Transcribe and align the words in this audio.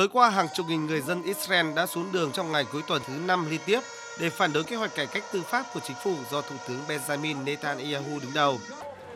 Tối 0.00 0.08
qua, 0.08 0.30
hàng 0.30 0.48
chục 0.54 0.66
nghìn 0.68 0.86
người 0.86 1.00
dân 1.00 1.22
Israel 1.22 1.66
đã 1.74 1.86
xuống 1.86 2.12
đường 2.12 2.32
trong 2.32 2.52
ngày 2.52 2.64
cuối 2.72 2.82
tuần 2.86 3.02
thứ 3.06 3.12
năm 3.26 3.50
liên 3.50 3.60
tiếp 3.66 3.80
để 4.20 4.30
phản 4.30 4.52
đối 4.52 4.64
kế 4.64 4.76
hoạch 4.76 4.94
cải 4.94 5.06
cách 5.06 5.24
tư 5.32 5.42
pháp 5.42 5.66
của 5.74 5.80
chính 5.80 5.96
phủ 6.04 6.14
do 6.30 6.40
Thủ 6.40 6.56
tướng 6.68 6.80
Benjamin 6.88 7.44
Netanyahu 7.44 8.18
đứng 8.22 8.34
đầu. 8.34 8.58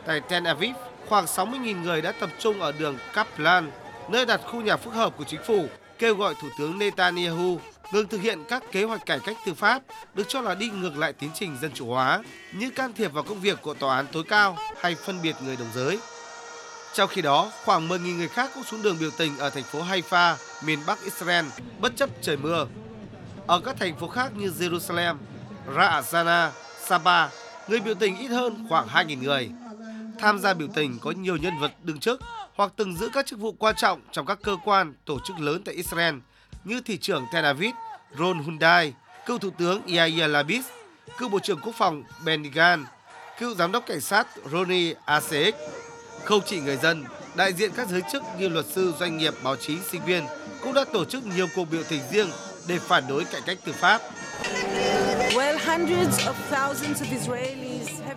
Tại 0.05 0.21
Tel 0.29 0.47
Aviv, 0.47 0.75
khoảng 1.07 1.25
60.000 1.25 1.81
người 1.81 2.01
đã 2.01 2.11
tập 2.11 2.29
trung 2.39 2.61
ở 2.61 2.71
đường 2.71 2.97
Kaplan, 3.13 3.71
nơi 4.09 4.25
đặt 4.25 4.41
khu 4.43 4.61
nhà 4.61 4.77
phức 4.77 4.93
hợp 4.93 5.17
của 5.17 5.23
chính 5.23 5.43
phủ, 5.43 5.65
kêu 5.99 6.15
gọi 6.15 6.33
Thủ 6.41 6.47
tướng 6.59 6.79
Netanyahu 6.79 7.59
ngừng 7.91 8.07
thực 8.07 8.21
hiện 8.21 8.43
các 8.49 8.63
kế 8.71 8.83
hoạch 8.83 9.05
cải 9.05 9.19
cách 9.19 9.37
tư 9.45 9.53
pháp 9.53 9.81
được 10.13 10.25
cho 10.27 10.41
là 10.41 10.55
đi 10.55 10.69
ngược 10.69 10.97
lại 10.97 11.13
tiến 11.13 11.29
trình 11.33 11.57
dân 11.61 11.71
chủ 11.73 11.87
hóa, 11.87 12.23
như 12.53 12.69
can 12.69 12.93
thiệp 12.93 13.13
vào 13.13 13.23
công 13.23 13.41
việc 13.41 13.61
của 13.61 13.73
tòa 13.73 13.95
án 13.95 14.05
tối 14.11 14.23
cao 14.29 14.57
hay 14.77 14.95
phân 14.95 15.21
biệt 15.21 15.35
người 15.45 15.55
đồng 15.55 15.69
giới. 15.75 15.99
Trong 16.95 17.09
khi 17.09 17.21
đó, 17.21 17.51
khoảng 17.65 17.89
10.000 17.89 18.17
người 18.17 18.27
khác 18.27 18.51
cũng 18.53 18.63
xuống 18.63 18.81
đường 18.81 18.97
biểu 18.99 19.11
tình 19.17 19.37
ở 19.37 19.49
thành 19.49 19.63
phố 19.63 19.83
Haifa, 19.83 20.35
miền 20.63 20.79
Bắc 20.87 21.03
Israel, 21.03 21.45
bất 21.79 21.95
chấp 21.95 22.09
trời 22.21 22.37
mưa. 22.37 22.67
Ở 23.47 23.59
các 23.59 23.75
thành 23.79 23.95
phố 23.99 24.07
khác 24.07 24.31
như 24.35 24.53
Jerusalem, 24.59 25.15
Ra'azana, 25.75 26.49
Saba, 26.85 27.29
người 27.67 27.79
biểu 27.79 27.95
tình 27.95 28.17
ít 28.17 28.27
hơn 28.27 28.65
khoảng 28.69 28.87
2.000 28.87 29.23
người. 29.23 29.49
Tham 30.19 30.39
gia 30.39 30.53
biểu 30.53 30.67
tình 30.73 30.99
có 30.99 31.11
nhiều 31.11 31.37
nhân 31.37 31.59
vật 31.59 31.71
đương 31.83 31.99
chức 31.99 32.21
hoặc 32.55 32.73
từng 32.75 32.97
giữ 32.97 33.09
các 33.13 33.25
chức 33.25 33.39
vụ 33.39 33.51
quan 33.51 33.75
trọng 33.75 34.01
trong 34.11 34.25
các 34.25 34.39
cơ 34.43 34.57
quan, 34.65 34.93
tổ 35.05 35.19
chức 35.25 35.39
lớn 35.39 35.61
tại 35.65 35.75
Israel 35.75 36.15
như 36.63 36.81
thị 36.81 36.97
trưởng 36.97 37.25
Tel 37.33 37.45
Aviv 37.45 37.73
Ron 38.19 38.39
Hyundai, 38.39 38.93
cựu 39.25 39.37
thủ 39.37 39.49
tướng 39.57 39.81
Yair 39.87 40.31
Lapid, 40.31 40.65
cựu 41.17 41.29
bộ 41.29 41.39
trưởng 41.39 41.59
quốc 41.59 41.75
phòng 41.77 42.03
Benny 42.25 42.49
Gantz, 42.49 42.83
cựu 43.39 43.55
giám 43.55 43.71
đốc 43.71 43.85
cảnh 43.85 44.01
sát 44.01 44.27
Roni 44.51 44.93
Asek. 45.05 45.55
Không 46.25 46.41
chỉ 46.45 46.59
người 46.59 46.77
dân, 46.77 47.05
đại 47.35 47.53
diện 47.53 47.71
các 47.75 47.87
giới 47.89 48.01
chức 48.11 48.23
như 48.39 48.47
luật 48.49 48.65
sư, 48.65 48.93
doanh 48.99 49.17
nghiệp, 49.17 49.33
báo 49.43 49.55
chí, 49.55 49.77
sinh 49.91 50.05
viên 50.05 50.23
cũng 50.61 50.73
đã 50.73 50.85
tổ 50.93 51.05
chức 51.05 51.25
nhiều 51.25 51.47
cuộc 51.55 51.65
biểu 51.71 51.83
tình 51.89 52.01
riêng 52.11 52.27
để 52.67 52.79
phản 52.79 53.03
đối 53.07 53.25
cải 53.25 53.41
cách 53.45 53.57
tư 53.65 53.71
pháp. 53.71 54.01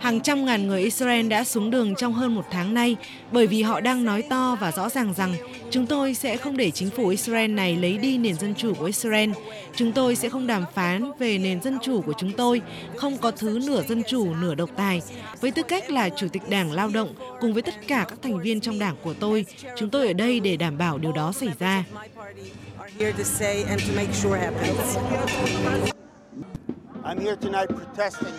Hàng 0.01 0.21
trăm 0.21 0.45
ngàn 0.45 0.67
người 0.67 0.83
Israel 0.83 1.29
đã 1.29 1.45
xuống 1.45 1.71
đường 1.71 1.95
trong 1.95 2.13
hơn 2.13 2.35
một 2.35 2.45
tháng 2.51 2.75
nay 2.75 2.97
bởi 3.33 3.47
vì 3.47 3.63
họ 3.63 3.81
đang 3.81 4.05
nói 4.05 4.23
to 4.23 4.57
và 4.61 4.73
rõ 4.73 4.89
ràng 4.89 5.15
rằng 5.17 5.35
chúng 5.71 5.87
tôi 5.87 6.15
sẽ 6.15 6.37
không 6.37 6.57
để 6.57 6.71
chính 6.71 6.91
phủ 6.91 7.09
Israel 7.09 7.51
này 7.51 7.77
lấy 7.77 7.99
đi 7.99 8.19
nền 8.19 8.35
dân 8.39 8.55
chủ 8.55 8.75
của 8.75 8.85
Israel. 8.85 9.31
Chúng 9.77 9.93
tôi 9.93 10.17
sẽ 10.17 10.29
không 10.29 10.47
đàm 10.47 10.65
phán 10.75 11.11
về 11.19 11.39
nền 11.39 11.63
dân 11.63 11.79
chủ 11.83 12.01
của 12.01 12.13
chúng 12.19 12.33
tôi, 12.33 12.61
không 12.97 13.17
có 13.19 13.31
thứ 13.31 13.61
nửa 13.67 13.83
dân 13.83 14.03
chủ, 14.09 14.35
nửa 14.35 14.55
độc 14.55 14.71
tài. 14.77 15.03
Với 15.41 15.51
tư 15.51 15.63
cách 15.63 15.91
là 15.91 16.09
Chủ 16.09 16.29
tịch 16.29 16.43
Đảng 16.49 16.73
Lao 16.73 16.89
động 16.89 17.15
cùng 17.41 17.53
với 17.53 17.63
tất 17.63 17.75
cả 17.87 18.07
các 18.09 18.19
thành 18.23 18.41
viên 18.41 18.61
trong 18.61 18.79
đảng 18.79 18.97
của 19.03 19.15
tôi, 19.15 19.45
chúng 19.77 19.91
tôi 19.91 20.07
ở 20.07 20.13
đây 20.13 20.41
để 20.41 20.57
đảm 20.57 20.79
bảo 20.79 20.99
điều 20.99 21.13
đó 21.13 21.33
xảy 21.33 21.51
ra. 21.59 21.85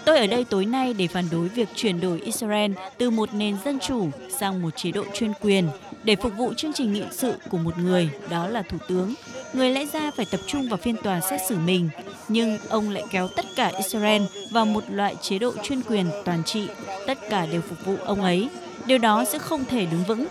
Tôi 0.05 0.17
ở 0.17 0.27
đây 0.27 0.45
tối 0.49 0.65
nay 0.65 0.93
để 0.93 1.07
phản 1.07 1.25
đối 1.31 1.47
việc 1.47 1.69
chuyển 1.75 2.01
đổi 2.01 2.21
Israel 2.21 2.71
từ 2.97 3.09
một 3.09 3.33
nền 3.33 3.57
dân 3.65 3.79
chủ 3.79 4.09
sang 4.39 4.61
một 4.61 4.69
chế 4.75 4.91
độ 4.91 5.03
chuyên 5.13 5.33
quyền 5.41 5.69
để 6.03 6.15
phục 6.15 6.33
vụ 6.37 6.53
chương 6.53 6.73
trình 6.73 6.93
nghị 6.93 7.03
sự 7.11 7.33
của 7.49 7.57
một 7.57 7.77
người, 7.77 8.09
đó 8.29 8.47
là 8.47 8.61
Thủ 8.61 8.77
tướng. 8.87 9.13
Người 9.53 9.71
lẽ 9.71 9.85
ra 9.85 10.11
phải 10.11 10.25
tập 10.31 10.39
trung 10.47 10.69
vào 10.69 10.77
phiên 10.77 10.95
tòa 11.03 11.21
xét 11.21 11.41
xử 11.49 11.57
mình, 11.57 11.89
nhưng 12.27 12.57
ông 12.69 12.89
lại 12.89 13.03
kéo 13.09 13.27
tất 13.35 13.45
cả 13.55 13.71
Israel 13.77 14.21
vào 14.51 14.65
một 14.65 14.83
loại 14.91 15.15
chế 15.21 15.39
độ 15.39 15.53
chuyên 15.63 15.81
quyền 15.81 16.05
toàn 16.25 16.43
trị, 16.43 16.67
tất 17.07 17.17
cả 17.29 17.45
đều 17.45 17.61
phục 17.61 17.85
vụ 17.85 17.95
ông 18.05 18.21
ấy. 18.21 18.49
Điều 18.85 18.97
đó 18.97 19.25
sẽ 19.25 19.39
không 19.39 19.65
thể 19.65 19.85
đứng 19.85 20.03
vững. 20.03 20.27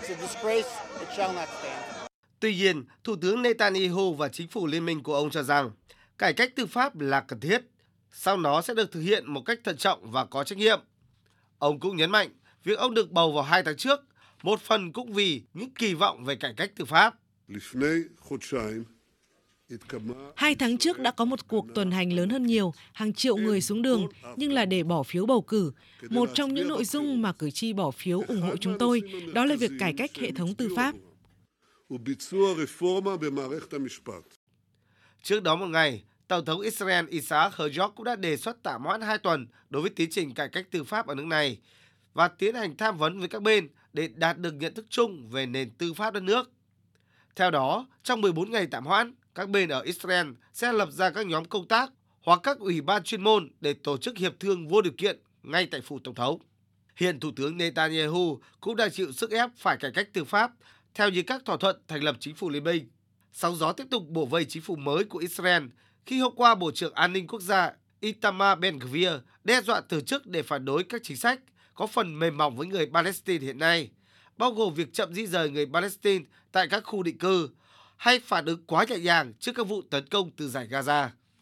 Tuy 2.39 2.55
nhiên, 2.55 2.83
Thủ 3.03 3.15
tướng 3.21 3.41
Netanyahu 3.41 4.13
và 4.13 4.29
chính 4.29 4.47
phủ 4.47 4.67
liên 4.67 4.85
minh 4.85 5.03
của 5.03 5.15
ông 5.15 5.29
cho 5.29 5.43
rằng 5.43 5.71
cải 6.17 6.33
cách 6.33 6.55
tư 6.55 6.65
pháp 6.65 6.99
là 6.99 7.19
cần 7.19 7.39
thiết, 7.39 7.61
sau 8.11 8.37
nó 8.37 8.61
sẽ 8.61 8.73
được 8.73 8.91
thực 8.91 9.01
hiện 9.01 9.33
một 9.33 9.41
cách 9.41 9.59
thận 9.63 9.77
trọng 9.77 10.11
và 10.11 10.25
có 10.25 10.43
trách 10.43 10.57
nhiệm. 10.57 10.79
Ông 11.57 11.79
cũng 11.79 11.97
nhấn 11.97 12.11
mạnh 12.11 12.29
việc 12.63 12.77
ông 12.77 12.93
được 12.93 13.11
bầu 13.11 13.31
vào 13.31 13.43
hai 13.43 13.63
tháng 13.63 13.77
trước, 13.77 13.99
một 14.43 14.61
phần 14.61 14.91
cũng 14.91 15.13
vì 15.13 15.43
những 15.53 15.71
kỳ 15.71 15.93
vọng 15.93 16.25
về 16.25 16.35
cải 16.35 16.53
cách 16.57 16.71
tư 16.75 16.85
pháp. 16.85 17.15
Hai 20.35 20.55
tháng 20.55 20.77
trước 20.77 20.99
đã 20.99 21.11
có 21.11 21.25
một 21.25 21.47
cuộc 21.47 21.65
tuần 21.75 21.91
hành 21.91 22.13
lớn 22.13 22.29
hơn 22.29 22.45
nhiều, 22.45 22.73
hàng 22.93 23.13
triệu 23.13 23.37
người 23.37 23.61
xuống 23.61 23.81
đường, 23.81 24.07
nhưng 24.35 24.53
là 24.53 24.65
để 24.65 24.83
bỏ 24.83 25.03
phiếu 25.03 25.25
bầu 25.25 25.41
cử. 25.41 25.71
Một 26.09 26.29
trong 26.33 26.53
những 26.53 26.67
nội 26.67 26.85
dung 26.85 27.21
mà 27.21 27.33
cử 27.33 27.51
tri 27.51 27.73
bỏ 27.73 27.91
phiếu 27.91 28.21
ủng 28.27 28.41
hộ 28.41 28.57
chúng 28.57 28.77
tôi, 28.79 29.01
đó 29.33 29.45
là 29.45 29.55
việc 29.55 29.71
cải 29.79 29.93
cách 29.97 30.11
hệ 30.15 30.31
thống 30.31 30.55
tư 30.55 30.69
pháp. 30.75 30.95
Trước 35.23 35.43
đó 35.43 35.55
một 35.55 35.67
ngày, 35.67 36.03
Tổng 36.29 36.45
thống 36.45 36.61
Israel 36.61 37.05
Isaac 37.07 37.53
Herzog 37.53 37.91
cũng 37.91 38.03
đã 38.03 38.15
đề 38.15 38.37
xuất 38.37 38.63
tạm 38.63 38.83
hoãn 38.83 39.01
hai 39.01 39.17
tuần 39.17 39.47
đối 39.69 39.81
với 39.81 39.91
tiến 39.91 40.09
trình 40.11 40.33
cải 40.33 40.49
cách 40.49 40.67
tư 40.71 40.83
pháp 40.83 41.07
ở 41.07 41.15
nước 41.15 41.25
này 41.25 41.59
và 42.13 42.27
tiến 42.27 42.55
hành 42.55 42.77
tham 42.77 42.97
vấn 42.97 43.19
với 43.19 43.27
các 43.27 43.41
bên 43.41 43.69
để 43.93 44.09
đạt 44.15 44.37
được 44.37 44.53
nhận 44.53 44.73
thức 44.73 44.85
chung 44.89 45.29
về 45.29 45.45
nền 45.45 45.69
tư 45.69 45.93
pháp 45.93 46.13
đất 46.13 46.23
nước. 46.23 46.51
Theo 47.35 47.51
đó, 47.51 47.87
trong 48.03 48.21
14 48.21 48.51
ngày 48.51 48.67
tạm 48.71 48.85
hoãn, 48.85 49.13
các 49.35 49.49
bên 49.49 49.69
ở 49.69 49.81
Israel 49.81 50.27
sẽ 50.53 50.73
lập 50.73 50.91
ra 50.91 51.09
các 51.09 51.27
nhóm 51.27 51.45
công 51.45 51.67
tác 51.67 51.91
hoặc 52.21 52.39
các 52.43 52.59
ủy 52.59 52.81
ban 52.81 53.03
chuyên 53.03 53.23
môn 53.23 53.51
để 53.61 53.73
tổ 53.73 53.97
chức 53.97 54.17
hiệp 54.17 54.39
thương 54.39 54.67
vô 54.67 54.81
điều 54.81 54.93
kiện 54.97 55.19
ngay 55.43 55.65
tại 55.65 55.81
phủ 55.81 55.99
tổng 56.03 56.15
thống. 56.15 56.41
Hiện 56.95 57.19
Thủ 57.19 57.31
tướng 57.35 57.57
Netanyahu 57.57 58.39
cũng 58.59 58.75
đang 58.75 58.91
chịu 58.91 59.11
sức 59.11 59.31
ép 59.31 59.49
phải 59.57 59.77
cải 59.77 59.91
cách 59.91 60.09
tư 60.13 60.23
pháp 60.23 60.51
theo 60.93 61.09
như 61.09 61.21
các 61.21 61.45
thỏa 61.45 61.57
thuận 61.57 61.81
thành 61.87 62.03
lập 62.03 62.15
chính 62.19 62.35
phủ 62.35 62.49
liên 62.49 62.63
minh. 62.63 62.89
Sóng 63.33 63.55
gió 63.55 63.73
tiếp 63.73 63.87
tục 63.91 64.03
bổ 64.07 64.25
vây 64.25 64.45
chính 64.45 64.63
phủ 64.63 64.75
mới 64.75 65.03
của 65.03 65.19
Israel 65.19 65.63
khi 66.05 66.19
hôm 66.19 66.35
qua 66.35 66.55
Bộ 66.55 66.71
trưởng 66.71 66.93
An 66.93 67.13
ninh 67.13 67.27
Quốc 67.27 67.41
gia 67.41 67.71
Itamar 67.99 68.59
Ben-Gvir 68.59 69.19
đe 69.43 69.61
dọa 69.61 69.81
từ 69.81 70.01
chức 70.01 70.27
để 70.27 70.43
phản 70.43 70.65
đối 70.65 70.83
các 70.83 71.01
chính 71.03 71.17
sách 71.17 71.39
có 71.73 71.87
phần 71.87 72.19
mềm 72.19 72.37
mỏng 72.37 72.55
với 72.55 72.67
người 72.67 72.89
Palestine 72.93 73.45
hiện 73.45 73.59
nay, 73.59 73.89
bao 74.37 74.51
gồm 74.51 74.73
việc 74.73 74.93
chậm 74.93 75.13
di 75.13 75.27
rời 75.27 75.49
người 75.49 75.65
Palestine 75.73 76.25
tại 76.51 76.67
các 76.67 76.83
khu 76.83 77.03
định 77.03 77.17
cư 77.17 77.49
hay 77.97 78.19
phản 78.19 78.45
ứng 78.45 78.65
quá 78.65 78.85
nhẹ 78.89 78.97
nhàng 78.97 79.33
trước 79.39 79.51
các 79.55 79.67
vụ 79.67 79.81
tấn 79.81 80.07
công 80.07 80.31
từ 80.31 80.49
giải 80.49 80.67
Gaza. 80.67 81.09